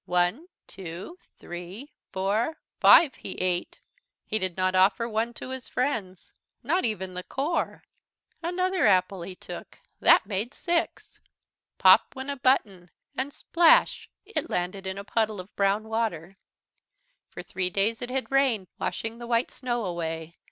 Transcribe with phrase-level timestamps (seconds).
[0.07, 3.81] One, two, three, four, five, he ate.
[4.25, 7.83] He did not offer one to his friends, not even the core!
[8.41, 9.77] Another apple he took.
[9.99, 11.19] That made six!
[11.77, 16.35] Pop went a button and splash it landed in a puddle of brown water.
[17.29, 20.35] For three days it had rained, washing the white snow away.